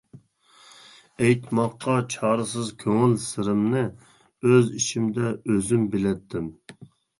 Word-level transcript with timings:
ئېيتماققا 1.25 1.97
چارىسىز 2.13 2.73
كۆڭۈل 2.85 3.15
سىرىمنى، 3.27 3.85
ئۆز 4.51 4.75
ئىچىمدە 4.81 5.37
ئۆزۈم 5.37 5.87
بىلەتتىم. 5.95 6.53